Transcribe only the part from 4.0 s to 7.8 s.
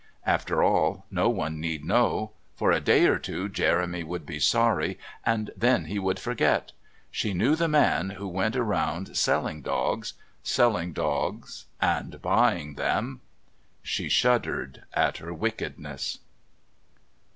would be sorry and then he would forget. She knew the